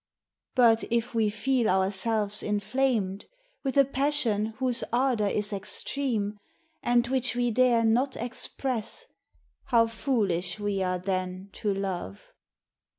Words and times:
But 0.55 0.83
if 0.89 1.13
we 1.13 1.29
feel 1.29 1.69
ourselves 1.69 2.41
inflamed 2.41 3.27
With 3.63 3.77
a 3.77 3.85
passion 3.85 4.47
whose 4.57 4.83
ardor 4.91 5.27
is 5.27 5.53
extreme, 5.53 6.39
And 6.81 7.05
which 7.05 7.35
we 7.35 7.51
dare 7.51 7.85
not 7.85 8.15
express, 8.15 9.05
How 9.65 9.85
foolish 9.85 10.59
we 10.59 10.81
are, 10.81 10.97
then, 10.97 11.51
to 11.53 11.71
love! 11.71 12.33